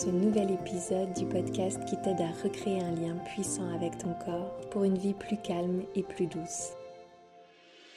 Ce 0.00 0.08
nouvel 0.08 0.50
épisode 0.52 1.12
du 1.12 1.26
podcast 1.26 1.78
qui 1.84 1.94
t'aide 2.00 2.22
à 2.22 2.30
recréer 2.42 2.80
un 2.80 2.92
lien 2.92 3.14
puissant 3.34 3.68
avec 3.74 3.98
ton 3.98 4.14
corps 4.24 4.56
pour 4.70 4.84
une 4.84 4.96
vie 4.96 5.12
plus 5.12 5.36
calme 5.36 5.82
et 5.94 6.02
plus 6.02 6.26
douce. 6.26 6.70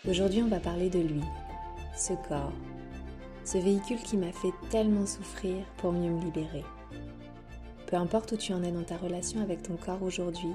Aujourd'hui, 0.05 0.43
on 0.43 0.49
va 0.49 0.59
parler 0.59 0.89
de 0.89 0.99
lui, 0.99 1.21
ce 1.95 2.11
corps, 2.27 2.51
ce 3.45 3.57
véhicule 3.57 4.01
qui 4.01 4.17
m'a 4.17 4.33
fait 4.33 4.51
tellement 4.69 5.05
souffrir 5.05 5.63
pour 5.77 5.93
mieux 5.93 6.09
me 6.09 6.21
libérer. 6.25 6.65
Peu 7.87 7.95
importe 7.95 8.33
où 8.33 8.35
tu 8.35 8.51
en 8.51 8.63
es 8.63 8.71
dans 8.73 8.83
ta 8.83 8.97
relation 8.97 9.41
avec 9.41 9.63
ton 9.63 9.77
corps 9.77 10.03
aujourd'hui, 10.03 10.51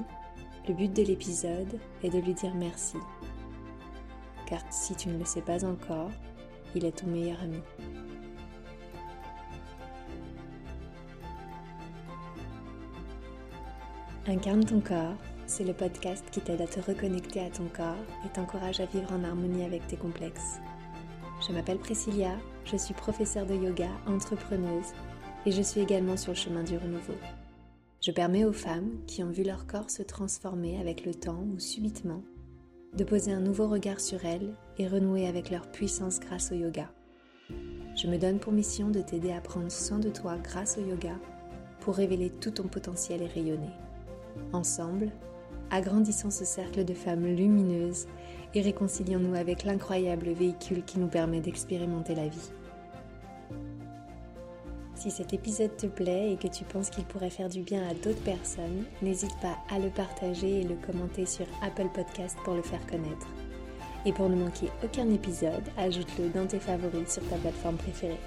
le 0.68 0.74
but 0.74 0.92
de 0.92 1.02
l'épisode 1.02 1.80
est 2.02 2.10
de 2.10 2.18
lui 2.18 2.34
dire 2.34 2.54
merci. 2.56 2.98
Car 4.46 4.60
si 4.70 4.94
tu 4.96 5.08
ne 5.08 5.18
le 5.18 5.24
sais 5.24 5.40
pas 5.40 5.64
encore, 5.64 6.10
il 6.74 6.84
est 6.84 6.98
ton 6.98 7.06
meilleur 7.06 7.40
ami. 7.40 7.62
Incarne 14.28 14.62
ton 14.62 14.80
corps, 14.80 15.16
c'est 15.46 15.64
le 15.64 15.72
podcast 15.72 16.22
qui 16.30 16.42
t'aide 16.42 16.60
à 16.60 16.66
te 16.66 16.80
reconnecter 16.80 17.40
à 17.40 17.48
ton 17.48 17.64
corps 17.74 18.04
et 18.26 18.28
t'encourage 18.28 18.78
à 18.78 18.84
vivre 18.84 19.10
en 19.10 19.24
harmonie 19.24 19.64
avec 19.64 19.86
tes 19.86 19.96
complexes. 19.96 20.60
Je 21.46 21.54
m'appelle 21.54 21.78
Priscilla, 21.78 22.36
je 22.66 22.76
suis 22.76 22.92
professeure 22.92 23.46
de 23.46 23.54
yoga, 23.54 23.88
entrepreneuse 24.06 24.92
et 25.46 25.50
je 25.50 25.62
suis 25.62 25.80
également 25.80 26.18
sur 26.18 26.32
le 26.32 26.36
chemin 26.36 26.62
du 26.62 26.76
renouveau. 26.76 27.14
Je 28.02 28.10
permets 28.10 28.44
aux 28.44 28.52
femmes 28.52 28.90
qui 29.06 29.24
ont 29.24 29.30
vu 29.30 29.44
leur 29.44 29.66
corps 29.66 29.88
se 29.88 30.02
transformer 30.02 30.78
avec 30.78 31.06
le 31.06 31.14
temps 31.14 31.46
ou 31.54 31.58
subitement 31.58 32.22
de 32.98 33.04
poser 33.04 33.32
un 33.32 33.40
nouveau 33.40 33.66
regard 33.66 33.98
sur 33.98 34.26
elles 34.26 34.52
et 34.76 34.88
renouer 34.88 35.26
avec 35.26 35.48
leur 35.48 35.70
puissance 35.72 36.20
grâce 36.20 36.52
au 36.52 36.54
yoga. 36.54 36.90
Je 37.96 38.06
me 38.06 38.18
donne 38.18 38.40
pour 38.40 38.52
mission 38.52 38.90
de 38.90 39.00
t'aider 39.00 39.32
à 39.32 39.40
prendre 39.40 39.72
soin 39.72 39.98
de 39.98 40.10
toi 40.10 40.36
grâce 40.36 40.76
au 40.76 40.82
yoga 40.82 41.14
pour 41.80 41.94
révéler 41.94 42.28
tout 42.28 42.50
ton 42.50 42.64
potentiel 42.64 43.22
et 43.22 43.26
rayonner. 43.26 43.72
Ensemble, 44.52 45.10
agrandissons 45.70 46.30
ce 46.30 46.44
cercle 46.44 46.84
de 46.84 46.94
femmes 46.94 47.26
lumineuses 47.26 48.06
et 48.54 48.62
réconcilions-nous 48.62 49.34
avec 49.34 49.64
l'incroyable 49.64 50.30
véhicule 50.30 50.84
qui 50.84 50.98
nous 50.98 51.08
permet 51.08 51.40
d'expérimenter 51.40 52.14
la 52.14 52.28
vie. 52.28 52.50
Si 54.94 55.12
cet 55.12 55.32
épisode 55.32 55.76
te 55.76 55.86
plaît 55.86 56.32
et 56.32 56.36
que 56.36 56.48
tu 56.48 56.64
penses 56.64 56.90
qu'il 56.90 57.04
pourrait 57.04 57.30
faire 57.30 57.48
du 57.48 57.62
bien 57.62 57.86
à 57.88 57.94
d'autres 57.94 58.22
personnes, 58.24 58.84
n'hésite 59.00 59.36
pas 59.40 59.56
à 59.70 59.78
le 59.78 59.90
partager 59.90 60.60
et 60.60 60.64
le 60.64 60.74
commenter 60.74 61.24
sur 61.24 61.46
Apple 61.62 61.88
Podcast 61.94 62.36
pour 62.44 62.54
le 62.54 62.62
faire 62.62 62.84
connaître. 62.86 63.28
Et 64.04 64.12
pour 64.12 64.28
ne 64.28 64.34
manquer 64.34 64.70
aucun 64.84 65.08
épisode, 65.10 65.62
ajoute-le 65.76 66.30
dans 66.30 66.46
tes 66.48 66.58
favoris 66.58 67.12
sur 67.12 67.28
ta 67.28 67.36
plateforme 67.36 67.76
préférée. 67.76 68.18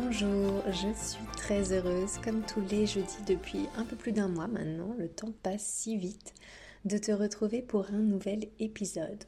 Bonjour, 0.00 0.62
je 0.70 0.92
suis 0.94 1.24
très 1.36 1.72
heureuse, 1.72 2.18
comme 2.22 2.42
tous 2.42 2.60
les 2.70 2.86
jeudis 2.86 3.24
depuis 3.26 3.66
un 3.76 3.84
peu 3.84 3.96
plus 3.96 4.12
d'un 4.12 4.28
mois 4.28 4.46
maintenant, 4.46 4.94
le 4.96 5.08
temps 5.08 5.32
passe 5.42 5.64
si 5.64 5.96
vite, 5.96 6.34
de 6.84 6.98
te 6.98 7.10
retrouver 7.10 7.62
pour 7.62 7.86
un 7.90 7.98
nouvel 7.98 8.48
épisode. 8.60 9.24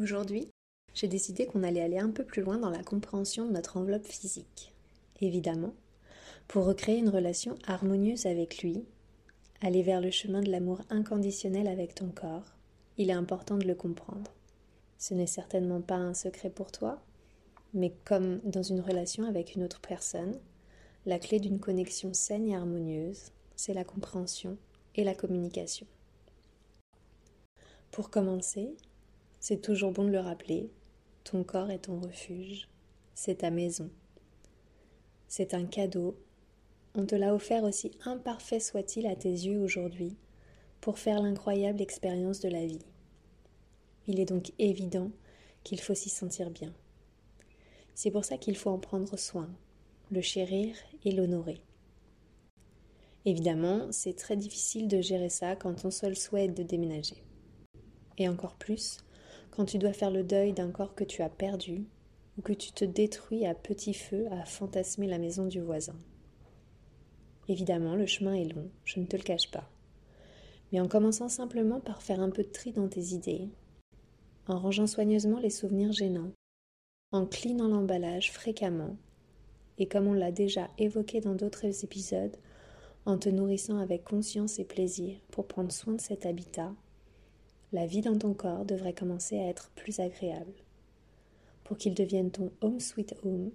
Aujourd'hui, 0.00 0.50
j'ai 0.92 1.06
décidé 1.06 1.46
qu'on 1.46 1.62
allait 1.62 1.82
aller 1.82 1.98
un 1.98 2.10
peu 2.10 2.24
plus 2.24 2.42
loin 2.42 2.58
dans 2.58 2.70
la 2.70 2.82
compréhension 2.82 3.46
de 3.46 3.52
notre 3.52 3.76
enveloppe 3.76 4.06
physique. 4.06 4.74
Évidemment, 5.20 5.74
pour 6.48 6.64
recréer 6.64 6.98
une 6.98 7.08
relation 7.08 7.54
harmonieuse 7.68 8.26
avec 8.26 8.62
lui, 8.62 8.84
aller 9.60 9.82
vers 9.82 10.00
le 10.00 10.10
chemin 10.10 10.40
de 10.40 10.50
l'amour 10.50 10.80
inconditionnel 10.90 11.68
avec 11.68 11.94
ton 11.94 12.08
corps, 12.08 12.56
il 12.98 13.08
est 13.08 13.14
important 13.14 13.56
de 13.56 13.68
le 13.68 13.76
comprendre. 13.76 14.32
Ce 14.98 15.14
n'est 15.14 15.28
certainement 15.28 15.80
pas 15.80 15.96
un 15.96 16.14
secret 16.14 16.50
pour 16.50 16.72
toi, 16.72 17.00
mais 17.74 17.92
comme 18.04 18.40
dans 18.44 18.62
une 18.62 18.80
relation 18.80 19.24
avec 19.24 19.54
une 19.54 19.62
autre 19.62 19.80
personne, 19.80 20.38
la 21.06 21.18
clé 21.18 21.40
d'une 21.40 21.60
connexion 21.60 22.12
saine 22.12 22.46
et 22.46 22.56
harmonieuse, 22.56 23.32
c'est 23.56 23.74
la 23.74 23.84
compréhension 23.84 24.56
et 24.96 25.04
la 25.04 25.14
communication. 25.14 25.86
Pour 27.90 28.10
commencer, 28.10 28.74
c'est 29.40 29.62
toujours 29.62 29.92
bon 29.92 30.04
de 30.04 30.10
le 30.10 30.20
rappeler, 30.20 30.70
ton 31.24 31.44
corps 31.44 31.70
est 31.70 31.80
ton 31.80 32.00
refuge, 32.00 32.68
c'est 33.14 33.38
ta 33.38 33.50
maison. 33.50 33.90
C'est 35.28 35.54
un 35.54 35.64
cadeau, 35.64 36.16
on 36.94 37.06
te 37.06 37.14
l'a 37.14 37.34
offert 37.34 37.64
aussi 37.64 37.92
imparfait 38.04 38.60
soit-il 38.60 39.06
à 39.06 39.16
tes 39.16 39.30
yeux 39.30 39.60
aujourd'hui, 39.60 40.16
pour 40.80 40.98
faire 40.98 41.22
l'incroyable 41.22 41.80
expérience 41.80 42.40
de 42.40 42.48
la 42.48 42.66
vie. 42.66 42.84
Il 44.06 44.18
est 44.18 44.24
donc 44.24 44.52
évident 44.58 45.10
qu'il 45.62 45.80
faut 45.80 45.94
s'y 45.94 46.08
sentir 46.08 46.50
bien. 46.50 46.72
C'est 48.02 48.10
pour 48.10 48.24
ça 48.24 48.38
qu'il 48.38 48.56
faut 48.56 48.70
en 48.70 48.78
prendre 48.78 49.18
soin, 49.18 49.50
le 50.10 50.22
chérir 50.22 50.74
et 51.04 51.12
l'honorer. 51.12 51.60
Évidemment, 53.26 53.88
c'est 53.92 54.16
très 54.16 54.38
difficile 54.38 54.88
de 54.88 55.02
gérer 55.02 55.28
ça 55.28 55.54
quand 55.54 55.74
ton 55.74 55.90
seul 55.90 56.16
souhait 56.16 56.46
est 56.46 56.48
de 56.48 56.62
déménager. 56.62 57.22
Et 58.16 58.26
encore 58.26 58.54
plus 58.54 59.04
quand 59.50 59.66
tu 59.66 59.76
dois 59.76 59.92
faire 59.92 60.10
le 60.10 60.24
deuil 60.24 60.54
d'un 60.54 60.70
corps 60.70 60.94
que 60.94 61.04
tu 61.04 61.20
as 61.20 61.28
perdu 61.28 61.84
ou 62.38 62.40
que 62.40 62.54
tu 62.54 62.72
te 62.72 62.86
détruis 62.86 63.44
à 63.44 63.54
petit 63.54 63.92
feu 63.92 64.28
à 64.30 64.46
fantasmer 64.46 65.06
la 65.06 65.18
maison 65.18 65.44
du 65.44 65.60
voisin. 65.60 65.98
Évidemment, 67.48 67.96
le 67.96 68.06
chemin 68.06 68.32
est 68.32 68.50
long, 68.50 68.70
je 68.86 68.98
ne 68.98 69.04
te 69.04 69.18
le 69.18 69.22
cache 69.22 69.50
pas. 69.50 69.68
Mais 70.72 70.80
en 70.80 70.88
commençant 70.88 71.28
simplement 71.28 71.80
par 71.80 72.00
faire 72.00 72.20
un 72.20 72.30
peu 72.30 72.44
de 72.44 72.48
tri 72.48 72.72
dans 72.72 72.88
tes 72.88 73.12
idées, 73.12 73.50
en 74.46 74.58
rangeant 74.58 74.86
soigneusement 74.86 75.38
les 75.38 75.50
souvenirs 75.50 75.92
gênants, 75.92 76.32
en 77.12 77.26
clinant 77.26 77.66
l'emballage 77.66 78.30
fréquemment, 78.30 78.96
et 79.78 79.86
comme 79.88 80.06
on 80.06 80.12
l'a 80.12 80.30
déjà 80.30 80.68
évoqué 80.78 81.20
dans 81.20 81.34
d'autres 81.34 81.84
épisodes, 81.84 82.36
en 83.04 83.18
te 83.18 83.28
nourrissant 83.28 83.78
avec 83.78 84.04
conscience 84.04 84.60
et 84.60 84.64
plaisir 84.64 85.16
pour 85.32 85.48
prendre 85.48 85.72
soin 85.72 85.94
de 85.94 86.00
cet 86.00 86.24
habitat, 86.24 86.72
la 87.72 87.84
vie 87.86 88.00
dans 88.00 88.16
ton 88.16 88.32
corps 88.32 88.64
devrait 88.64 88.94
commencer 88.94 89.40
à 89.40 89.48
être 89.48 89.70
plus 89.74 89.98
agréable, 89.98 90.52
pour 91.64 91.78
qu'il 91.78 91.94
devienne 91.94 92.30
ton 92.30 92.52
home 92.60 92.78
sweet 92.78 93.16
home, 93.24 93.50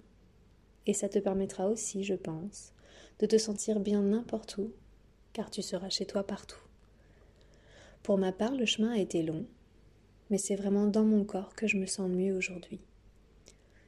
et 0.84 0.92
ça 0.92 1.08
te 1.08 1.18
permettra 1.18 1.70
aussi, 1.70 2.04
je 2.04 2.14
pense, 2.14 2.74
de 3.20 3.26
te 3.26 3.38
sentir 3.38 3.80
bien 3.80 4.02
n'importe 4.02 4.58
où, 4.58 4.70
car 5.32 5.50
tu 5.50 5.62
seras 5.62 5.88
chez 5.88 6.04
toi 6.04 6.26
partout. 6.26 6.60
Pour 8.02 8.18
ma 8.18 8.32
part, 8.32 8.54
le 8.54 8.66
chemin 8.66 8.92
a 8.92 8.98
été 8.98 9.22
long, 9.22 9.46
mais 10.28 10.38
c'est 10.38 10.56
vraiment 10.56 10.88
dans 10.88 11.04
mon 11.04 11.24
corps 11.24 11.54
que 11.54 11.66
je 11.66 11.78
me 11.78 11.86
sens 11.86 12.10
mieux 12.10 12.36
aujourd'hui 12.36 12.80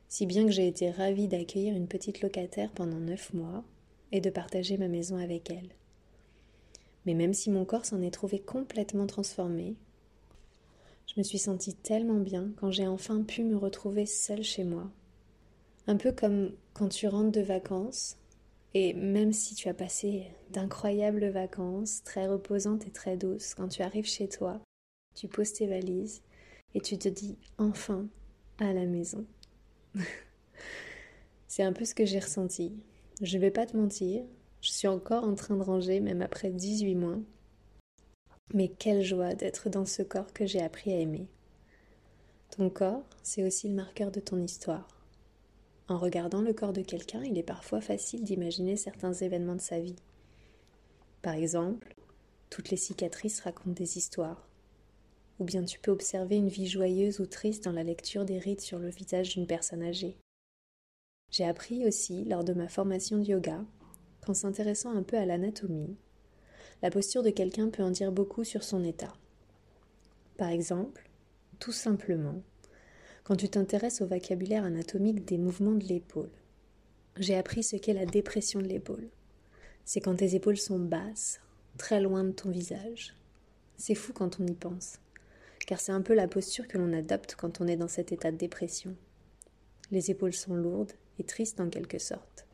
si 0.08 0.26
bien 0.26 0.46
que 0.46 0.52
j'ai 0.52 0.66
été 0.66 0.90
ravie 0.90 1.28
d'accueillir 1.28 1.76
une 1.76 1.88
petite 1.88 2.22
locataire 2.22 2.70
pendant 2.72 2.98
neuf 2.98 3.32
mois 3.34 3.64
et 4.12 4.20
de 4.20 4.30
partager 4.30 4.78
ma 4.78 4.88
maison 4.88 5.18
avec 5.18 5.50
elle. 5.50 5.68
Mais 7.06 7.14
même 7.14 7.34
si 7.34 7.50
mon 7.50 7.64
corps 7.64 7.84
s'en 7.84 8.02
est 8.02 8.10
trouvé 8.10 8.38
complètement 8.38 9.06
transformé, 9.06 9.76
je 11.06 11.14
me 11.16 11.22
suis 11.22 11.38
sentie 11.38 11.74
tellement 11.74 12.20
bien 12.20 12.50
quand 12.56 12.70
j'ai 12.70 12.86
enfin 12.86 13.22
pu 13.22 13.44
me 13.44 13.56
retrouver 13.56 14.06
seule 14.06 14.42
chez 14.42 14.64
moi. 14.64 14.90
Un 15.86 15.96
peu 15.96 16.12
comme 16.12 16.52
quand 16.74 16.88
tu 16.88 17.08
rentres 17.08 17.32
de 17.32 17.40
vacances, 17.40 18.18
et 18.74 18.92
même 18.92 19.32
si 19.32 19.54
tu 19.54 19.68
as 19.68 19.74
passé 19.74 20.26
d'incroyables 20.50 21.28
vacances, 21.28 22.02
très 22.04 22.26
reposantes 22.26 22.86
et 22.86 22.90
très 22.90 23.16
douces, 23.16 23.54
quand 23.54 23.68
tu 23.68 23.82
arrives 23.82 24.06
chez 24.06 24.28
toi, 24.28 24.60
tu 25.14 25.28
poses 25.28 25.54
tes 25.54 25.66
valises 25.66 26.22
et 26.74 26.80
tu 26.80 26.98
te 26.98 27.08
dis 27.08 27.36
enfin 27.56 28.06
à 28.58 28.72
la 28.72 28.84
maison. 28.84 29.24
C'est 31.48 31.62
un 31.62 31.72
peu 31.72 31.84
ce 31.84 31.94
que 31.94 32.04
j'ai 32.04 32.18
ressenti. 32.18 32.72
Je 33.20 33.38
vais 33.38 33.50
pas 33.50 33.66
te 33.66 33.76
mentir, 33.76 34.22
je 34.60 34.70
suis 34.70 34.88
encore 34.88 35.24
en 35.24 35.34
train 35.34 35.56
de 35.56 35.62
ranger, 35.62 36.00
même 36.00 36.22
après 36.22 36.50
18 36.50 36.94
mois. 36.94 37.18
Mais 38.54 38.68
quelle 38.68 39.02
joie 39.02 39.34
d'être 39.34 39.68
dans 39.68 39.84
ce 39.84 40.02
corps 40.02 40.32
que 40.32 40.46
j'ai 40.46 40.62
appris 40.62 40.92
à 40.92 40.98
aimer. 40.98 41.28
Ton 42.56 42.70
corps, 42.70 43.04
c'est 43.22 43.44
aussi 43.44 43.68
le 43.68 43.74
marqueur 43.74 44.10
de 44.10 44.20
ton 44.20 44.40
histoire. 44.42 44.88
En 45.88 45.98
regardant 45.98 46.42
le 46.42 46.52
corps 46.52 46.72
de 46.72 46.82
quelqu'un, 46.82 47.22
il 47.22 47.38
est 47.38 47.42
parfois 47.42 47.80
facile 47.80 48.24
d'imaginer 48.24 48.76
certains 48.76 49.12
événements 49.12 49.56
de 49.56 49.60
sa 49.60 49.80
vie. 49.80 49.96
Par 51.22 51.34
exemple, 51.34 51.94
toutes 52.50 52.70
les 52.70 52.76
cicatrices 52.76 53.40
racontent 53.40 53.70
des 53.70 53.98
histoires 53.98 54.47
ou 55.38 55.44
bien 55.44 55.64
tu 55.64 55.78
peux 55.78 55.90
observer 55.90 56.36
une 56.36 56.48
vie 56.48 56.66
joyeuse 56.66 57.20
ou 57.20 57.26
triste 57.26 57.64
dans 57.64 57.72
la 57.72 57.84
lecture 57.84 58.24
des 58.24 58.38
rides 58.38 58.60
sur 58.60 58.78
le 58.78 58.90
visage 58.90 59.30
d'une 59.30 59.46
personne 59.46 59.82
âgée. 59.82 60.16
J'ai 61.30 61.44
appris 61.44 61.86
aussi, 61.86 62.24
lors 62.24 62.44
de 62.44 62.54
ma 62.54 62.68
formation 62.68 63.18
de 63.18 63.24
yoga, 63.24 63.64
qu'en 64.24 64.34
s'intéressant 64.34 64.90
un 64.90 65.02
peu 65.02 65.16
à 65.16 65.26
l'anatomie, 65.26 65.96
la 66.82 66.90
posture 66.90 67.22
de 67.22 67.30
quelqu'un 67.30 67.70
peut 67.70 67.82
en 67.82 67.90
dire 67.90 68.12
beaucoup 68.12 68.44
sur 68.44 68.62
son 68.62 68.84
état. 68.84 69.12
Par 70.36 70.48
exemple, 70.48 71.08
tout 71.58 71.72
simplement, 71.72 72.42
quand 73.24 73.36
tu 73.36 73.48
t'intéresses 73.48 74.00
au 74.00 74.06
vocabulaire 74.06 74.64
anatomique 74.64 75.26
des 75.26 75.36
mouvements 75.36 75.74
de 75.74 75.84
l'épaule. 75.84 76.30
J'ai 77.18 77.36
appris 77.36 77.62
ce 77.62 77.76
qu'est 77.76 77.92
la 77.92 78.06
dépression 78.06 78.60
de 78.60 78.66
l'épaule. 78.66 79.10
C'est 79.84 80.00
quand 80.00 80.14
tes 80.14 80.34
épaules 80.34 80.56
sont 80.56 80.78
basses, 80.78 81.40
très 81.76 82.00
loin 82.00 82.24
de 82.24 82.30
ton 82.30 82.50
visage. 82.50 83.14
C'est 83.76 83.94
fou 83.94 84.14
quand 84.14 84.40
on 84.40 84.46
y 84.46 84.54
pense, 84.54 84.98
car 85.68 85.80
c'est 85.80 85.92
un 85.92 86.00
peu 86.00 86.14
la 86.14 86.28
posture 86.28 86.66
que 86.66 86.78
l'on 86.78 86.94
adopte 86.94 87.34
quand 87.36 87.60
on 87.60 87.66
est 87.66 87.76
dans 87.76 87.88
cet 87.88 88.10
état 88.10 88.32
de 88.32 88.38
dépression. 88.38 88.96
Les 89.90 90.10
épaules 90.10 90.32
sont 90.32 90.54
lourdes 90.54 90.94
et 91.18 91.24
tristes 91.24 91.60
en 91.60 91.68
quelque 91.68 91.98
sorte. 91.98 92.46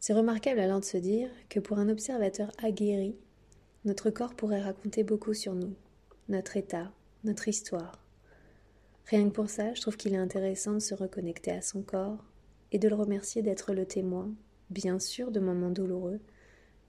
C'est 0.00 0.12
remarquable 0.12 0.60
alors 0.60 0.80
de 0.80 0.84
se 0.84 0.98
dire 0.98 1.30
que 1.48 1.60
pour 1.60 1.78
un 1.78 1.88
observateur 1.88 2.52
aguerri, 2.62 3.16
notre 3.86 4.10
corps 4.10 4.34
pourrait 4.34 4.60
raconter 4.60 5.02
beaucoup 5.02 5.32
sur 5.32 5.54
nous, 5.54 5.72
notre 6.28 6.58
état, 6.58 6.92
notre 7.24 7.48
histoire. 7.48 8.04
Rien 9.06 9.24
que 9.24 9.34
pour 9.34 9.48
ça, 9.48 9.72
je 9.72 9.80
trouve 9.80 9.96
qu'il 9.96 10.12
est 10.12 10.18
intéressant 10.18 10.74
de 10.74 10.80
se 10.80 10.94
reconnecter 10.94 11.52
à 11.52 11.62
son 11.62 11.80
corps 11.80 12.22
et 12.70 12.78
de 12.78 12.88
le 12.88 12.96
remercier 12.96 13.40
d'être 13.40 13.72
le 13.72 13.86
témoin, 13.86 14.30
bien 14.68 14.98
sûr, 14.98 15.30
de 15.30 15.40
moments 15.40 15.70
douloureux, 15.70 16.20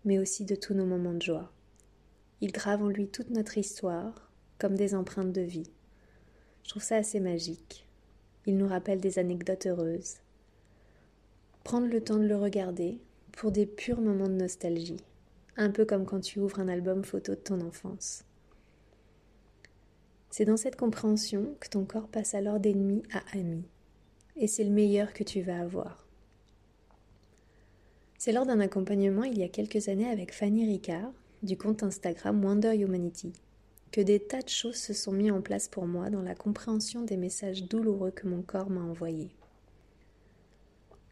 mais 0.03 0.19
aussi 0.19 0.43
de 0.43 0.55
tous 0.55 0.73
nos 0.73 0.85
moments 0.85 1.13
de 1.13 1.21
joie. 1.21 1.53
Il 2.41 2.51
grave 2.51 2.83
en 2.83 2.89
lui 2.89 3.07
toute 3.07 3.29
notre 3.29 3.57
histoire, 3.57 4.24
comme 4.57 4.75
des 4.75 4.95
empreintes 4.95 5.33
de 5.33 5.41
vie. 5.41 5.69
Je 6.63 6.69
trouve 6.69 6.83
ça 6.83 6.97
assez 6.97 7.19
magique. 7.19 7.85
Il 8.45 8.57
nous 8.57 8.67
rappelle 8.67 8.99
des 8.99 9.19
anecdotes 9.19 9.65
heureuses, 9.65 10.17
prendre 11.63 11.87
le 11.87 12.01
temps 12.01 12.17
de 12.17 12.27
le 12.27 12.37
regarder 12.37 12.99
pour 13.31 13.51
des 13.51 13.65
purs 13.65 14.01
moments 14.01 14.27
de 14.29 14.33
nostalgie, 14.33 15.01
un 15.57 15.71
peu 15.71 15.85
comme 15.85 16.05
quand 16.05 16.19
tu 16.19 16.39
ouvres 16.39 16.59
un 16.59 16.67
album 16.67 17.03
photo 17.03 17.33
de 17.33 17.39
ton 17.39 17.61
enfance. 17.61 18.23
C'est 20.29 20.45
dans 20.45 20.57
cette 20.57 20.75
compréhension 20.75 21.55
que 21.59 21.69
ton 21.69 21.85
corps 21.85 22.07
passe 22.07 22.35
alors 22.35 22.59
d'ennemi 22.59 23.03
à 23.13 23.23
ami, 23.37 23.63
et 24.35 24.47
c'est 24.47 24.63
le 24.63 24.69
meilleur 24.69 25.13
que 25.13 25.23
tu 25.23 25.41
vas 25.41 25.59
avoir. 25.59 26.05
C'est 28.17 28.31
lors 28.31 28.45
d'un 28.45 28.59
accompagnement 28.59 29.23
il 29.23 29.37
y 29.37 29.43
a 29.43 29.49
quelques 29.49 29.87
années 29.87 30.09
avec 30.09 30.33
Fanny 30.33 30.65
Ricard, 30.65 31.11
du 31.41 31.57
compte 31.57 31.83
Instagram 31.83 32.43
Wonder 32.43 32.75
Humanity, 32.75 33.33
que 33.95 34.01
des 34.01 34.19
tas 34.19 34.41
de 34.41 34.49
choses 34.49 34.75
se 34.75 34.91
sont 34.91 35.13
mis 35.13 35.31
en 35.31 35.39
place 35.39 35.69
pour 35.69 35.87
moi 35.87 36.09
dans 36.09 36.21
la 36.21 36.35
compréhension 36.35 37.03
des 37.03 37.15
messages 37.15 37.63
douloureux 37.63 38.11
que 38.11 38.27
mon 38.27 38.41
corps 38.41 38.69
m'a 38.69 38.81
envoyés. 38.81 39.29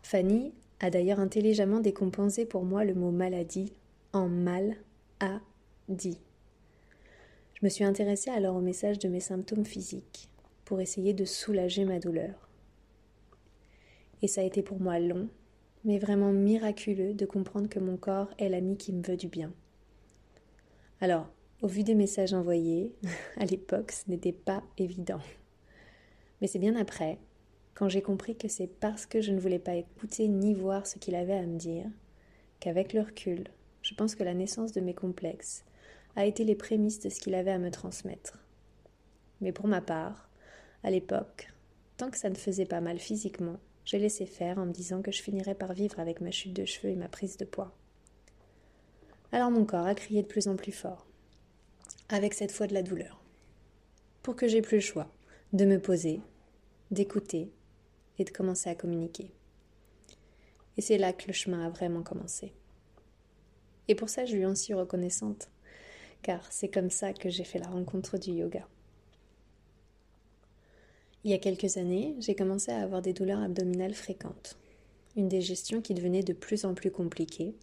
Fanny 0.01 0.51
a 0.81 0.89
d'ailleurs 0.89 1.21
intelligemment 1.21 1.79
décompensé 1.79 2.45
pour 2.45 2.65
moi 2.65 2.83
le 2.83 2.93
mot 2.93 3.09
maladie 3.09 3.71
en 4.11 4.27
mal 4.27 4.75
a 5.21 5.39
dit. 5.87 6.19
Je 7.53 7.65
me 7.65 7.69
suis 7.69 7.85
intéressée 7.85 8.31
alors 8.31 8.57
au 8.57 8.61
message 8.61 8.99
de 8.99 9.07
mes 9.07 9.21
symptômes 9.21 9.65
physiques 9.65 10.27
pour 10.65 10.81
essayer 10.81 11.13
de 11.13 11.23
soulager 11.23 11.85
ma 11.85 11.99
douleur. 11.99 12.49
Et 14.21 14.27
ça 14.27 14.41
a 14.41 14.43
été 14.43 14.61
pour 14.61 14.81
moi 14.81 14.99
long, 14.99 15.29
mais 15.85 15.99
vraiment 15.99 16.33
miraculeux 16.33 17.13
de 17.13 17.25
comprendre 17.25 17.69
que 17.69 17.79
mon 17.79 17.95
corps 17.95 18.33
est 18.39 18.49
l'ami 18.49 18.75
qui 18.75 18.91
me 18.91 19.01
veut 19.01 19.15
du 19.15 19.29
bien. 19.29 19.53
Alors, 20.99 21.29
au 21.63 21.67
vu 21.67 21.83
des 21.83 21.95
messages 21.95 22.33
envoyés, 22.33 22.93
à 23.37 23.45
l'époque, 23.45 23.93
ce 23.93 24.09
n'était 24.09 24.33
pas 24.33 24.61
évident. 24.77 25.21
Mais 26.41 26.47
c'est 26.47 26.59
bien 26.59 26.75
après, 26.75 27.17
quand 27.73 27.87
j'ai 27.87 28.01
compris 28.01 28.35
que 28.35 28.49
c'est 28.49 28.67
parce 28.67 29.05
que 29.05 29.21
je 29.21 29.31
ne 29.31 29.39
voulais 29.39 29.59
pas 29.59 29.75
écouter 29.75 30.27
ni 30.27 30.53
voir 30.53 30.85
ce 30.85 30.99
qu'il 30.99 31.15
avait 31.15 31.37
à 31.37 31.47
me 31.47 31.57
dire, 31.57 31.85
qu'avec 32.59 32.91
le 32.91 32.99
recul, 32.99 33.45
je 33.81 33.95
pense 33.95 34.13
que 34.13 34.25
la 34.25 34.33
naissance 34.33 34.73
de 34.73 34.81
mes 34.81 34.93
complexes 34.93 35.63
a 36.17 36.25
été 36.25 36.43
les 36.43 36.55
prémices 36.55 36.99
de 36.99 37.09
ce 37.09 37.21
qu'il 37.21 37.33
avait 37.33 37.51
à 37.51 37.59
me 37.59 37.71
transmettre. 37.71 38.39
Mais 39.39 39.53
pour 39.53 39.67
ma 39.67 39.79
part, 39.79 40.29
à 40.83 40.91
l'époque, 40.91 41.47
tant 41.95 42.11
que 42.11 42.17
ça 42.17 42.29
ne 42.29 42.35
faisait 42.35 42.65
pas 42.65 42.81
mal 42.81 42.99
physiquement, 42.99 43.57
j'ai 43.85 43.99
laissé 43.99 44.25
faire 44.25 44.57
en 44.59 44.65
me 44.65 44.73
disant 44.73 45.01
que 45.01 45.11
je 45.11 45.21
finirais 45.21 45.55
par 45.55 45.71
vivre 45.71 45.99
avec 46.01 46.19
ma 46.19 46.31
chute 46.31 46.53
de 46.53 46.65
cheveux 46.65 46.91
et 46.91 46.97
ma 46.97 47.07
prise 47.07 47.37
de 47.37 47.45
poids. 47.45 47.73
Alors 49.31 49.49
mon 49.49 49.63
corps 49.63 49.87
a 49.87 49.95
crié 49.95 50.23
de 50.23 50.27
plus 50.27 50.49
en 50.49 50.57
plus 50.57 50.73
fort, 50.73 51.07
avec 52.13 52.35
cette 52.35 52.51
fois 52.51 52.67
de 52.67 52.75
la 52.75 52.83
douleur, 52.83 53.19
pour 54.21 54.35
que 54.35 54.47
j'ai 54.47 54.61
plus 54.61 54.75
le 54.77 54.81
choix 54.81 55.11
de 55.51 55.65
me 55.65 55.79
poser, 55.79 56.21
d'écouter 56.91 57.49
et 58.19 58.23
de 58.23 58.29
commencer 58.29 58.69
à 58.69 58.75
communiquer. 58.75 59.31
Et 60.77 60.81
c'est 60.81 60.99
là 60.99 61.11
que 61.11 61.25
le 61.25 61.33
chemin 61.33 61.65
a 61.65 61.71
vraiment 61.71 62.03
commencé. 62.03 62.53
Et 63.87 63.95
pour 63.95 64.09
ça, 64.09 64.25
je 64.25 64.35
lui 64.35 64.45
en 64.45 64.53
suis 64.53 64.75
reconnaissante, 64.75 65.49
car 66.21 66.51
c'est 66.51 66.67
comme 66.67 66.91
ça 66.91 67.13
que 67.13 67.31
j'ai 67.31 67.43
fait 67.43 67.57
la 67.57 67.67
rencontre 67.67 68.19
du 68.19 68.29
yoga. 68.29 68.67
Il 71.23 71.31
y 71.31 71.33
a 71.33 71.39
quelques 71.39 71.77
années, 71.77 72.15
j'ai 72.19 72.35
commencé 72.35 72.71
à 72.71 72.81
avoir 72.81 73.01
des 73.01 73.13
douleurs 73.13 73.41
abdominales 73.41 73.95
fréquentes, 73.95 74.55
une 75.15 75.29
digestion 75.29 75.81
qui 75.81 75.95
devenait 75.95 76.21
de 76.21 76.33
plus 76.33 76.63
en 76.63 76.75
plus 76.75 76.91
compliquée. 76.91 77.55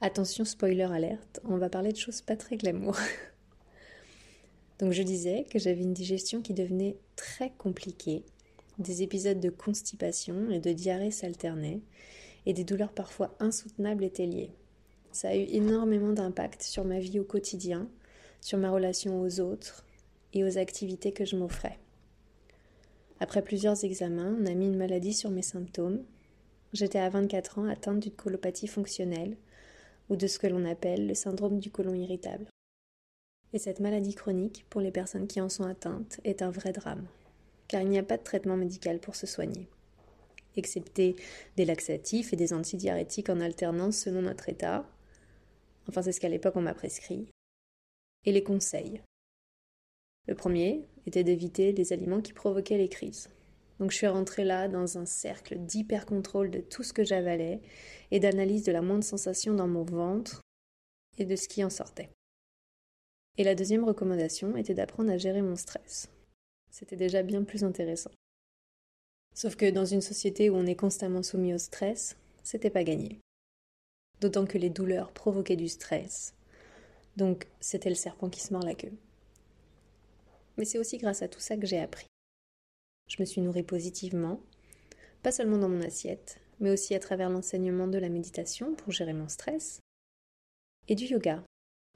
Attention, 0.00 0.46
spoiler 0.46 0.84
alerte, 0.84 1.40
on 1.44 1.58
va 1.58 1.68
parler 1.68 1.92
de 1.92 1.98
choses 1.98 2.22
pas 2.22 2.36
très 2.36 2.56
glamour. 2.56 2.96
Donc 4.78 4.92
je 4.92 5.02
disais 5.02 5.44
que 5.50 5.58
j'avais 5.58 5.82
une 5.82 5.94
digestion 5.94 6.42
qui 6.42 6.52
devenait 6.52 6.96
très 7.16 7.50
compliquée 7.50 8.24
des 8.78 9.02
épisodes 9.02 9.40
de 9.40 9.50
constipation 9.50 10.50
et 10.50 10.58
de 10.58 10.72
diarrhée 10.72 11.10
s'alternaient, 11.10 11.80
et 12.46 12.52
des 12.52 12.64
douleurs 12.64 12.92
parfois 12.92 13.34
insoutenables 13.40 14.04
étaient 14.04 14.26
liées. 14.26 14.50
Ça 15.12 15.28
a 15.28 15.36
eu 15.36 15.46
énormément 15.48 16.12
d'impact 16.12 16.62
sur 16.62 16.84
ma 16.84 16.98
vie 16.98 17.20
au 17.20 17.24
quotidien, 17.24 17.88
sur 18.40 18.58
ma 18.58 18.70
relation 18.70 19.20
aux 19.20 19.40
autres 19.40 19.86
et 20.34 20.44
aux 20.44 20.58
activités 20.58 21.12
que 21.12 21.24
je 21.24 21.36
m'offrais. 21.36 21.78
Après 23.20 23.42
plusieurs 23.42 23.84
examens, 23.84 24.36
on 24.38 24.46
a 24.46 24.54
mis 24.54 24.66
une 24.66 24.76
maladie 24.76 25.14
sur 25.14 25.30
mes 25.30 25.42
symptômes. 25.42 26.02
J'étais 26.72 26.98
à 26.98 27.08
24 27.08 27.60
ans 27.60 27.68
atteinte 27.68 28.00
d'une 28.00 28.12
colopathie 28.12 28.66
fonctionnelle, 28.66 29.36
ou 30.10 30.16
de 30.16 30.26
ce 30.26 30.38
que 30.38 30.48
l'on 30.48 30.66
appelle 30.66 31.06
le 31.06 31.14
syndrome 31.14 31.60
du 31.60 31.70
côlon 31.70 31.94
irritable. 31.94 32.46
Et 33.54 33.58
cette 33.58 33.80
maladie 33.80 34.14
chronique, 34.14 34.66
pour 34.68 34.82
les 34.82 34.90
personnes 34.90 35.26
qui 35.26 35.40
en 35.40 35.48
sont 35.48 35.64
atteintes, 35.64 36.20
est 36.24 36.42
un 36.42 36.50
vrai 36.50 36.72
drame 36.72 37.06
car 37.68 37.82
il 37.82 37.88
n'y 37.88 37.98
a 37.98 38.02
pas 38.02 38.16
de 38.16 38.22
traitement 38.22 38.56
médical 38.56 39.00
pour 39.00 39.16
se 39.16 39.26
soigner, 39.26 39.68
excepté 40.56 41.16
des 41.56 41.64
laxatifs 41.64 42.32
et 42.32 42.36
des 42.36 42.52
antidiarrhétiques 42.52 43.28
en 43.28 43.40
alternance 43.40 43.96
selon 43.96 44.22
notre 44.22 44.48
état, 44.48 44.88
enfin 45.88 46.02
c'est 46.02 46.12
ce 46.12 46.20
qu'à 46.20 46.28
l'époque 46.28 46.56
on 46.56 46.62
m'a 46.62 46.74
prescrit, 46.74 47.26
et 48.24 48.32
les 48.32 48.42
conseils. 48.42 49.00
Le 50.26 50.34
premier 50.34 50.86
était 51.06 51.24
d'éviter 51.24 51.72
les 51.72 51.92
aliments 51.92 52.22
qui 52.22 52.32
provoquaient 52.32 52.78
les 52.78 52.88
crises. 52.88 53.28
Donc 53.78 53.90
je 53.90 53.96
suis 53.96 54.06
rentrée 54.06 54.44
là 54.44 54.68
dans 54.68 54.96
un 54.96 55.04
cercle 55.04 55.58
d'hyper-contrôle 55.58 56.50
de 56.50 56.60
tout 56.60 56.84
ce 56.84 56.92
que 56.92 57.04
j'avalais 57.04 57.60
et 58.10 58.20
d'analyse 58.20 58.62
de 58.62 58.72
la 58.72 58.82
moindre 58.82 59.04
sensation 59.04 59.52
dans 59.52 59.66
mon 59.66 59.82
ventre 59.82 60.40
et 61.18 61.24
de 61.24 61.36
ce 61.36 61.48
qui 61.48 61.64
en 61.64 61.70
sortait. 61.70 62.13
Et 63.36 63.44
la 63.44 63.54
deuxième 63.54 63.84
recommandation 63.84 64.56
était 64.56 64.74
d'apprendre 64.74 65.10
à 65.10 65.18
gérer 65.18 65.42
mon 65.42 65.56
stress 65.56 66.08
c'était 66.74 66.96
déjà 66.96 67.22
bien 67.22 67.44
plus 67.44 67.62
intéressant. 67.62 68.10
Sauf 69.32 69.54
que 69.54 69.70
dans 69.70 69.84
une 69.84 70.00
société 70.00 70.50
où 70.50 70.56
on 70.56 70.66
est 70.66 70.74
constamment 70.74 71.22
soumis 71.22 71.54
au 71.54 71.58
stress, 71.58 72.16
c'était 72.42 72.68
pas 72.68 72.82
gagné. 72.82 73.20
D'autant 74.20 74.44
que 74.44 74.58
les 74.58 74.70
douleurs 74.70 75.12
provoquaient 75.12 75.54
du 75.54 75.68
stress. 75.68 76.34
Donc 77.16 77.46
c'était 77.60 77.90
le 77.90 77.94
serpent 77.94 78.28
qui 78.28 78.40
se 78.40 78.52
mord 78.52 78.64
la 78.64 78.74
queue. 78.74 78.92
Mais 80.56 80.64
c'est 80.64 80.80
aussi 80.80 80.98
grâce 80.98 81.22
à 81.22 81.28
tout 81.28 81.38
ça 81.38 81.56
que 81.56 81.66
j'ai 81.66 81.78
appris. 81.78 82.08
Je 83.08 83.22
me 83.22 83.24
suis 83.24 83.40
nourrie 83.40 83.62
positivement, 83.62 84.40
pas 85.22 85.30
seulement 85.30 85.58
dans 85.58 85.68
mon 85.68 85.80
assiette, 85.80 86.40
mais 86.58 86.70
aussi 86.70 86.96
à 86.96 86.98
travers 86.98 87.30
l'enseignement 87.30 87.86
de 87.86 87.98
la 87.98 88.08
méditation 88.08 88.74
pour 88.74 88.90
gérer 88.92 89.12
mon 89.12 89.28
stress, 89.28 89.78
et 90.88 90.96
du 90.96 91.04
yoga 91.04 91.44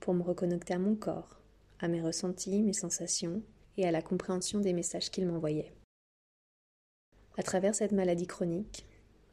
pour 0.01 0.15
me 0.15 0.23
reconnecter 0.23 0.75
à 0.75 0.79
mon 0.79 0.95
corps, 0.95 1.41
à 1.81 1.89
mes 1.89 2.03
ressentis, 2.03 2.63
mes 2.63 2.73
sensations, 2.73 3.43
et 3.77 3.87
à 3.87 3.93
la 3.93 4.03
compréhension 4.03 4.61
des 4.61 4.73
messages 4.73 5.11
qu'il 5.11 5.27
m'envoyait. 5.27 5.73
À 7.37 7.43
travers 7.43 7.75
cette 7.75 7.93
maladie 7.93 8.27
chronique, 8.27 8.85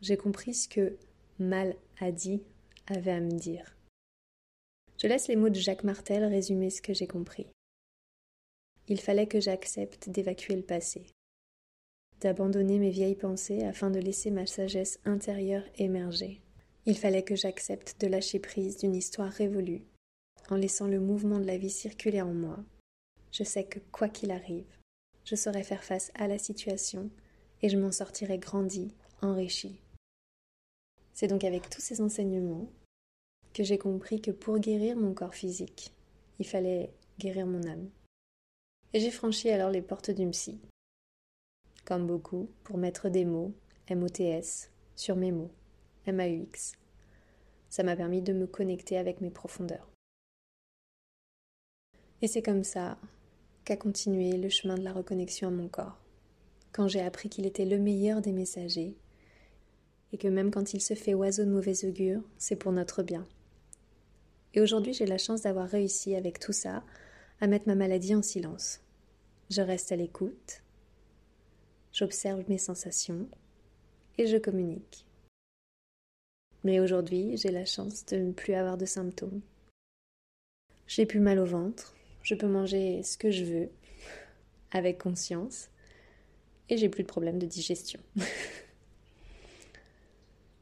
j'ai 0.02 0.18
compris 0.18 0.54
ce 0.54 0.68
que 0.70 0.98
mal 1.40 1.76
a 2.00 2.12
dit 2.12 2.44
avait 2.88 3.12
à 3.12 3.20
me 3.20 3.32
dire. 3.32 3.76
Je 4.98 5.08
laisse 5.08 5.28
les 5.28 5.36
mots 5.36 5.50
de 5.50 5.60
Jacques 5.60 5.84
Martel 5.84 6.24
résumer 6.24 6.70
ce 6.70 6.82
que 6.82 6.94
j'ai 6.94 7.08
compris. 7.08 7.48
Il 8.88 9.02
fallait 9.02 9.28
que 9.28 9.40
j'accepte 9.40 10.10
d'évacuer 10.10 10.56
le 10.56 10.62
passé, 10.62 11.08
d'abandonner 12.22 12.78
mes 12.78 12.92
vieilles 12.92 13.16
pensées 13.16 13.64
afin 13.64 13.90
de 13.90 14.00
laisser 14.00 14.30
ma 14.30 14.46
sagesse 14.46 15.00
intérieure 15.06 15.64
émerger. 15.78 16.42
Il 16.86 16.98
fallait 16.98 17.24
que 17.24 17.36
j'accepte 17.36 18.00
de 18.00 18.08
lâcher 18.08 18.40
prise 18.40 18.78
d'une 18.78 18.96
histoire 18.96 19.32
révolue, 19.32 19.82
en 20.50 20.56
laissant 20.56 20.88
le 20.88 21.00
mouvement 21.00 21.40
de 21.40 21.46
la 21.46 21.58
vie 21.58 21.70
circuler 21.70 22.22
en 22.22 22.34
moi 22.34 22.64
je 23.38 23.44
sais 23.44 23.66
que 23.66 23.80
quoi 23.92 24.08
qu'il 24.08 24.32
arrive, 24.32 24.78
je 25.26 25.36
saurai 25.36 25.64
faire 25.64 25.84
face 25.84 26.10
à 26.16 26.30
la 26.30 26.38
situation 26.38 27.10
et 27.62 27.68
je 27.68 27.78
m'en 27.78 27.92
sortirai 27.92 28.38
grandi, 28.38 28.94
enrichi. 29.22 29.82
C'est 31.14 31.28
donc 31.28 31.44
avec 31.44 31.70
tous 31.70 31.82
ces 31.82 32.00
enseignements 32.00 32.70
que 33.54 33.64
j'ai 33.64 33.78
compris 33.78 34.22
que 34.22 34.32
pour 34.32 34.60
guérir 34.60 34.96
mon 34.96 35.14
corps 35.14 35.36
physique, 35.36 35.92
il 36.40 36.48
fallait 36.48 36.94
guérir 37.20 37.46
mon 37.46 37.62
âme. 37.68 37.90
Et 38.94 39.02
j'ai 39.02 39.12
franchi 39.12 39.50
alors 39.50 39.70
les 39.70 39.82
portes 39.82 40.12
du 40.12 40.30
psy. 40.30 40.58
Comme 41.84 42.08
beaucoup, 42.08 42.50
pour 42.64 42.78
mettre 42.78 43.10
des 43.10 43.26
mots, 43.26 43.54
MOTS, 43.90 44.70
sur 44.96 45.18
mes 45.18 45.34
mots, 45.34 45.52
MAUX. 46.08 46.78
Ça 47.70 47.84
m'a 47.84 47.98
permis 47.98 48.22
de 48.22 48.32
me 48.32 48.48
connecter 48.48 48.98
avec 48.98 49.20
mes 49.20 49.30
profondeurs. 49.30 49.90
Et 52.22 52.28
c'est 52.28 52.42
comme 52.42 52.64
ça 52.64 52.98
qu'a 53.66 53.78
continué 53.78 54.38
le 54.38 54.50
chemin 54.50 54.76
de 54.78 54.84
la 54.84 54.94
reconnexion 54.94 55.48
à 55.48 55.52
mon 55.52 55.68
corps. 55.68 55.98
Quand 56.72 56.88
j'ai 56.88 57.02
appris 57.02 57.30
qu'il 57.30 57.46
était 57.46 57.66
le 57.66 57.80
meilleur 57.80 58.22
des 58.22 58.32
messagers, 58.32 58.96
et 60.14 60.18
que 60.18 60.28
même 60.28 60.52
quand 60.52 60.74
il 60.74 60.82
se 60.82 60.94
fait 60.94 61.14
oiseau 61.14 61.44
de 61.44 61.50
mauvais 61.50 61.84
augure, 61.86 62.22
c'est 62.38 62.56
pour 62.56 62.72
notre 62.72 63.04
bien. 63.04 63.28
Et 64.54 64.62
aujourd'hui, 64.62 64.94
j'ai 64.94 65.06
la 65.06 65.18
chance 65.18 65.42
d'avoir 65.42 65.68
réussi 65.68 66.16
avec 66.16 66.40
tout 66.40 66.54
ça 66.54 66.84
à 67.42 67.48
mettre 67.48 67.68
ma 67.68 67.76
maladie 67.76 68.16
en 68.16 68.22
silence. 68.22 68.80
Je 69.50 69.62
reste 69.62 69.92
à 69.92 69.96
l'écoute, 69.96 70.62
j'observe 71.92 72.44
mes 72.48 72.58
sensations 72.58 73.28
et 74.18 74.28
je 74.28 74.38
communique. 74.38 75.06
Mais 76.64 76.80
aujourd'hui, 76.80 77.36
j'ai 77.38 77.52
la 77.52 77.66
chance 77.66 78.06
de 78.06 78.18
ne 78.18 78.32
plus 78.32 78.54
avoir 78.54 78.78
de 78.78 78.86
symptômes. 78.86 79.42
J'ai 80.88 81.06
plus 81.06 81.20
mal 81.20 81.40
au 81.40 81.46
ventre, 81.46 81.95
je 82.26 82.34
peux 82.34 82.48
manger 82.48 83.04
ce 83.04 83.18
que 83.18 83.30
je 83.30 83.46
veux, 83.46 83.70
avec 84.72 84.98
conscience, 84.98 85.70
et 86.70 86.78
j'ai 86.78 86.90
plus 86.90 87.04
de 87.04 87.08
problème 87.08 87.38
de 87.38 87.46
digestion. 87.46 88.00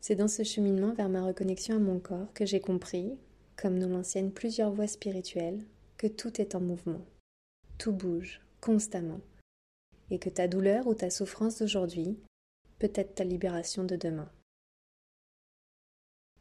C'est 0.01 0.15
dans 0.15 0.27
ce 0.27 0.43
cheminement 0.43 0.93
vers 0.93 1.07
ma 1.07 1.25
reconnexion 1.25 1.77
à 1.77 1.79
mon 1.79 1.99
corps 1.99 2.33
que 2.33 2.45
j'ai 2.45 2.59
compris, 2.59 3.17
comme 3.55 3.79
nous 3.79 3.87
l'enseignent 3.87 4.31
plusieurs 4.31 4.73
voies 4.73 4.87
spirituelles, 4.87 5.63
que 5.97 6.07
tout 6.07 6.41
est 6.41 6.53
en 6.53 6.59
mouvement. 6.59 6.99
Tout 7.77 7.93
bouge, 7.93 8.41
constamment. 8.59 9.21
Et 10.11 10.19
que 10.19 10.29
ta 10.29 10.49
douleur 10.49 10.85
ou 10.87 10.95
ta 10.95 11.09
souffrance 11.09 11.59
d'aujourd'hui 11.59 12.17
peut 12.77 12.91
être 12.93 13.15
ta 13.15 13.23
libération 13.23 13.85
de 13.85 13.95
demain. 13.95 14.29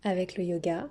Avec 0.02 0.36
le 0.36 0.42
yoga, 0.42 0.90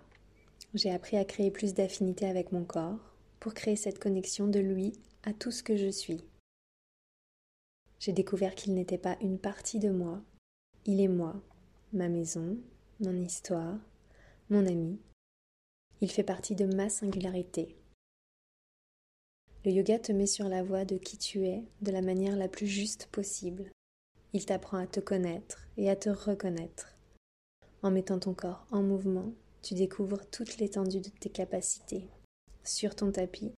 j'ai 0.73 0.91
appris 0.91 1.17
à 1.17 1.25
créer 1.25 1.51
plus 1.51 1.73
d'affinité 1.73 2.25
avec 2.27 2.53
mon 2.53 2.63
corps 2.63 3.10
pour 3.41 3.55
créer 3.55 3.75
cette 3.75 3.99
connexion 3.99 4.47
de 4.47 4.59
lui 4.59 4.93
à 5.23 5.33
tout 5.33 5.51
ce 5.51 5.63
que 5.63 5.75
je 5.75 5.89
suis. 5.89 6.23
J'ai 7.99 8.13
découvert 8.13 8.55
qu'il 8.55 8.73
n'était 8.73 8.99
pas 8.99 9.17
une 9.19 9.39
partie 9.39 9.79
de 9.79 9.89
moi, 9.89 10.21
il 10.85 11.01
est 11.01 11.07
moi, 11.07 11.41
ma 11.91 12.07
maison, 12.07 12.57
mon 12.99 13.19
histoire, 13.19 13.77
mon 14.49 14.65
ami. 14.65 14.99
Il 16.01 16.11
fait 16.11 16.23
partie 16.23 16.55
de 16.55 16.65
ma 16.65 16.89
singularité. 16.89 17.75
Le 19.65 19.71
yoga 19.71 19.99
te 19.99 20.11
met 20.11 20.27
sur 20.27 20.47
la 20.47 20.63
voie 20.63 20.85
de 20.85 20.97
qui 20.97 21.17
tu 21.17 21.45
es 21.45 21.63
de 21.81 21.91
la 21.91 22.01
manière 22.01 22.35
la 22.35 22.47
plus 22.47 22.67
juste 22.67 23.07
possible. 23.11 23.71
Il 24.33 24.45
t'apprend 24.45 24.77
à 24.77 24.87
te 24.87 24.99
connaître 24.99 25.67
et 25.77 25.89
à 25.89 25.95
te 25.95 26.09
reconnaître. 26.09 26.95
En 27.81 27.89
mettant 27.89 28.19
ton 28.19 28.35
corps 28.35 28.67
en 28.71 28.83
mouvement, 28.83 29.33
tu 29.63 29.73
découvres 29.73 30.27
toute 30.29 30.57
l'étendue 30.57 31.01
de 31.01 31.09
tes 31.09 31.29
capacités, 31.29 32.07
sur 32.63 32.95
ton 32.95 33.11
tapis, 33.11 33.53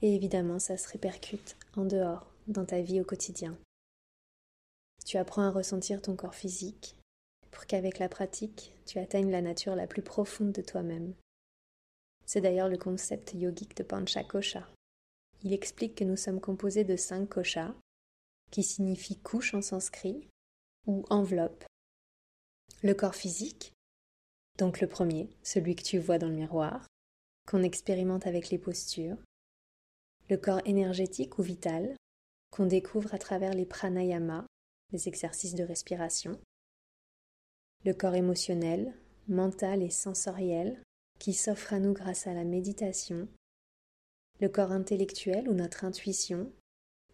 et 0.00 0.14
évidemment 0.14 0.58
ça 0.58 0.76
se 0.76 0.88
répercute 0.88 1.56
en 1.76 1.84
dehors, 1.84 2.32
dans 2.46 2.64
ta 2.64 2.80
vie 2.80 3.00
au 3.00 3.04
quotidien. 3.04 3.56
Tu 5.04 5.16
apprends 5.16 5.42
à 5.42 5.50
ressentir 5.50 6.00
ton 6.00 6.16
corps 6.16 6.34
physique, 6.34 6.96
pour 7.50 7.66
qu'avec 7.66 7.98
la 7.98 8.08
pratique, 8.08 8.72
tu 8.86 8.98
atteignes 8.98 9.30
la 9.30 9.42
nature 9.42 9.76
la 9.76 9.86
plus 9.86 10.02
profonde 10.02 10.52
de 10.52 10.62
toi-même. 10.62 11.14
C'est 12.24 12.40
d'ailleurs 12.40 12.68
le 12.68 12.78
concept 12.78 13.34
yogique 13.34 13.76
de 13.76 13.82
Panchakosha. 13.82 14.66
Il 15.42 15.52
explique 15.52 15.96
que 15.96 16.04
nous 16.04 16.16
sommes 16.16 16.40
composés 16.40 16.84
de 16.84 16.96
cinq 16.96 17.28
koshas, 17.28 17.74
qui 18.50 18.62
signifient 18.62 19.18
couche 19.18 19.54
en 19.54 19.62
sanskrit, 19.62 20.28
ou 20.86 21.04
enveloppe. 21.10 21.64
Le 22.82 22.94
corps 22.94 23.14
physique, 23.14 23.72
donc 24.58 24.80
le 24.80 24.88
premier, 24.88 25.28
celui 25.42 25.74
que 25.74 25.82
tu 25.82 25.98
vois 25.98 26.18
dans 26.18 26.28
le 26.28 26.34
miroir, 26.34 26.86
qu'on 27.46 27.62
expérimente 27.62 28.26
avec 28.26 28.50
les 28.50 28.58
postures, 28.58 29.16
le 30.30 30.36
corps 30.36 30.60
énergétique 30.64 31.38
ou 31.38 31.42
vital, 31.42 31.96
qu'on 32.50 32.66
découvre 32.66 33.14
à 33.14 33.18
travers 33.18 33.54
les 33.54 33.66
pranayamas, 33.66 34.46
les 34.92 35.08
exercices 35.08 35.54
de 35.54 35.64
respiration, 35.64 36.38
le 37.84 37.94
corps 37.94 38.14
émotionnel, 38.14 38.94
mental 39.28 39.82
et 39.82 39.90
sensoriel, 39.90 40.82
qui 41.18 41.32
s'offre 41.32 41.72
à 41.72 41.80
nous 41.80 41.92
grâce 41.92 42.26
à 42.26 42.34
la 42.34 42.44
méditation, 42.44 43.28
le 44.40 44.48
corps 44.48 44.72
intellectuel 44.72 45.48
ou 45.48 45.54
notre 45.54 45.84
intuition, 45.84 46.52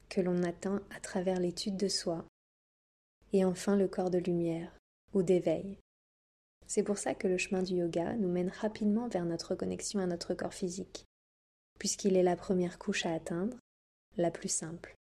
que 0.08 0.20
l'on 0.20 0.42
atteint 0.42 0.82
à 0.90 1.00
travers 1.00 1.40
l'étude 1.40 1.76
de 1.76 1.88
soi, 1.88 2.26
et 3.32 3.44
enfin 3.44 3.76
le 3.76 3.88
corps 3.88 4.10
de 4.10 4.18
lumière 4.18 4.76
ou 5.12 5.22
d'éveil, 5.22 5.78
c'est 6.68 6.82
pour 6.82 6.98
ça 6.98 7.14
que 7.14 7.26
le 7.26 7.38
chemin 7.38 7.62
du 7.62 7.76
yoga 7.76 8.14
nous 8.16 8.28
mène 8.28 8.50
rapidement 8.50 9.08
vers 9.08 9.24
notre 9.24 9.54
connexion 9.54 10.00
à 10.00 10.06
notre 10.06 10.34
corps 10.34 10.52
physique, 10.52 11.06
puisqu'il 11.78 12.14
est 12.14 12.22
la 12.22 12.36
première 12.36 12.78
couche 12.78 13.06
à 13.06 13.14
atteindre, 13.14 13.56
la 14.18 14.30
plus 14.30 14.50
simple. 14.50 14.94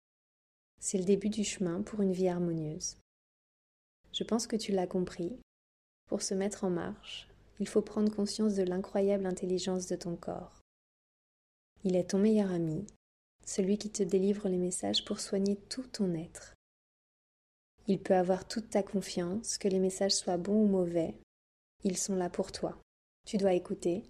C'est 0.78 0.98
le 0.98 1.04
début 1.04 1.30
du 1.30 1.42
chemin 1.42 1.80
pour 1.80 2.02
une 2.02 2.12
vie 2.12 2.28
harmonieuse. 2.28 2.98
Je 4.12 4.24
pense 4.24 4.46
que 4.46 4.56
tu 4.56 4.72
l'as 4.72 4.86
compris. 4.86 5.38
Pour 6.06 6.20
se 6.20 6.34
mettre 6.34 6.64
en 6.64 6.70
marche, 6.70 7.28
il 7.58 7.66
faut 7.66 7.80
prendre 7.80 8.14
conscience 8.14 8.54
de 8.54 8.62
l'incroyable 8.62 9.24
intelligence 9.24 9.86
de 9.86 9.96
ton 9.96 10.16
corps. 10.16 10.60
Il 11.82 11.96
est 11.96 12.10
ton 12.10 12.18
meilleur 12.18 12.50
ami, 12.50 12.86
celui 13.46 13.78
qui 13.78 13.90
te 13.90 14.02
délivre 14.02 14.48
les 14.50 14.58
messages 14.58 15.04
pour 15.06 15.18
soigner 15.18 15.56
tout 15.70 15.86
ton 15.86 16.12
être. 16.12 16.54
Il 17.86 18.02
peut 18.02 18.14
avoir 18.14 18.46
toute 18.46 18.68
ta 18.68 18.82
confiance, 18.82 19.56
que 19.56 19.68
les 19.68 19.78
messages 19.78 20.14
soient 20.14 20.36
bons 20.36 20.64
ou 20.64 20.66
mauvais, 20.66 21.14
ils 21.84 21.98
sont 21.98 22.16
là 22.16 22.30
pour 22.30 22.50
toi. 22.50 22.78
Tu 23.26 23.36
dois 23.36 23.52
écouter 23.52 24.02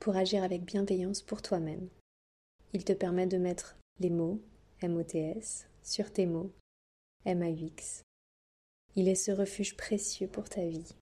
pour 0.00 0.16
agir 0.16 0.42
avec 0.42 0.64
bienveillance 0.64 1.22
pour 1.22 1.40
toi-même. 1.40 1.88
Il 2.72 2.84
te 2.84 2.92
permet 2.92 3.26
de 3.26 3.38
mettre 3.38 3.76
les 4.00 4.10
mots 4.10 4.42
MOTS 4.82 5.66
sur 5.82 6.12
tes 6.12 6.26
mots 6.26 6.52
MAUX. 7.24 8.02
Il 8.96 9.08
est 9.08 9.14
ce 9.14 9.30
refuge 9.30 9.76
précieux 9.76 10.26
pour 10.26 10.48
ta 10.48 10.66
vie. 10.66 10.94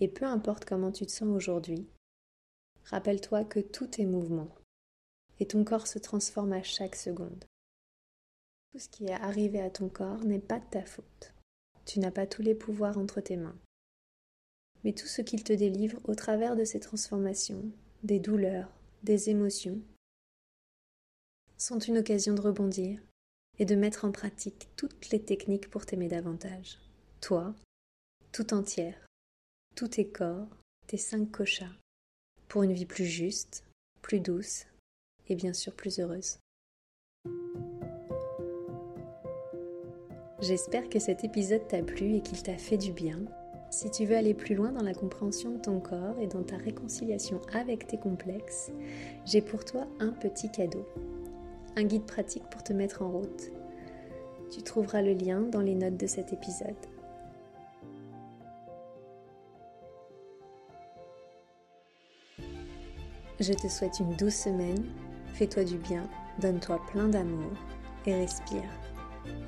Et 0.00 0.08
peu 0.08 0.24
importe 0.24 0.64
comment 0.64 0.92
tu 0.92 1.06
te 1.06 1.12
sens 1.12 1.28
aujourd'hui, 1.28 1.86
rappelle-toi 2.84 3.44
que 3.44 3.60
tout 3.60 4.00
est 4.00 4.06
mouvement 4.06 4.48
et 5.40 5.46
ton 5.46 5.64
corps 5.64 5.86
se 5.86 5.98
transforme 5.98 6.52
à 6.52 6.62
chaque 6.62 6.96
seconde. 6.96 7.44
Tout 8.72 8.78
ce 8.78 8.88
qui 8.88 9.06
est 9.06 9.12
arrivé 9.12 9.60
à 9.60 9.70
ton 9.70 9.88
corps 9.88 10.24
n'est 10.24 10.40
pas 10.40 10.60
de 10.60 10.70
ta 10.70 10.84
faute. 10.84 11.32
Tu 11.84 12.00
n'as 12.00 12.10
pas 12.10 12.26
tous 12.26 12.42
les 12.42 12.54
pouvoirs 12.54 12.98
entre 12.98 13.20
tes 13.20 13.36
mains 13.36 13.58
mais 14.84 14.92
tout 14.92 15.06
ce 15.06 15.22
qu'il 15.22 15.42
te 15.42 15.52
délivre 15.52 15.98
au 16.04 16.14
travers 16.14 16.56
de 16.56 16.64
ces 16.64 16.78
transformations, 16.78 17.64
des 18.02 18.20
douleurs, 18.20 18.70
des 19.02 19.30
émotions, 19.30 19.80
sont 21.56 21.78
une 21.78 21.98
occasion 21.98 22.34
de 22.34 22.40
rebondir 22.42 23.00
et 23.58 23.64
de 23.64 23.74
mettre 23.74 24.04
en 24.04 24.12
pratique 24.12 24.68
toutes 24.76 25.10
les 25.10 25.22
techniques 25.22 25.70
pour 25.70 25.86
t'aimer 25.86 26.08
davantage. 26.08 26.78
Toi, 27.20 27.54
tout 28.32 28.52
entière, 28.52 29.06
tous 29.74 29.88
tes 29.88 30.06
corps, 30.06 30.48
tes 30.86 30.98
cinq 30.98 31.30
cochas, 31.30 31.72
pour 32.48 32.62
une 32.62 32.74
vie 32.74 32.86
plus 32.86 33.06
juste, 33.06 33.64
plus 34.02 34.20
douce 34.20 34.66
et 35.28 35.34
bien 35.34 35.54
sûr 35.54 35.74
plus 35.74 35.98
heureuse. 35.98 36.38
J'espère 40.40 40.90
que 40.90 40.98
cet 40.98 41.24
épisode 41.24 41.66
t'a 41.68 41.82
plu 41.82 42.16
et 42.16 42.20
qu'il 42.20 42.42
t'a 42.42 42.58
fait 42.58 42.76
du 42.76 42.92
bien 42.92 43.24
si 43.74 43.90
tu 43.90 44.06
veux 44.06 44.16
aller 44.16 44.34
plus 44.34 44.54
loin 44.54 44.70
dans 44.70 44.84
la 44.84 44.94
compréhension 44.94 45.50
de 45.50 45.58
ton 45.58 45.80
corps 45.80 46.18
et 46.20 46.28
dans 46.28 46.44
ta 46.44 46.56
réconciliation 46.56 47.40
avec 47.52 47.88
tes 47.88 47.98
complexes, 47.98 48.70
j'ai 49.26 49.42
pour 49.42 49.64
toi 49.64 49.86
un 49.98 50.10
petit 50.10 50.48
cadeau. 50.50 50.86
Un 51.76 51.82
guide 51.82 52.06
pratique 52.06 52.44
pour 52.50 52.62
te 52.62 52.72
mettre 52.72 53.02
en 53.02 53.10
route. 53.10 53.50
Tu 54.50 54.62
trouveras 54.62 55.02
le 55.02 55.12
lien 55.12 55.40
dans 55.40 55.60
les 55.60 55.74
notes 55.74 55.96
de 55.96 56.06
cet 56.06 56.32
épisode. 56.32 56.76
Je 63.40 63.52
te 63.52 63.66
souhaite 63.66 63.98
une 63.98 64.14
douce 64.14 64.34
semaine, 64.34 64.84
fais-toi 65.34 65.64
du 65.64 65.78
bien, 65.78 66.08
donne-toi 66.40 66.80
plein 66.92 67.08
d'amour 67.08 67.50
et 68.06 68.14
respire. 68.14 68.62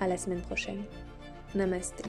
À 0.00 0.08
la 0.08 0.16
semaine 0.16 0.42
prochaine. 0.42 0.82
Namaste. 1.54 2.02